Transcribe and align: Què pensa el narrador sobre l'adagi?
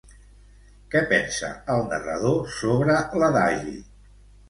Què 0.95 1.03
pensa 1.11 1.51
el 1.75 1.85
narrador 1.93 2.43
sobre 2.59 3.01
l'adagi? 3.25 3.81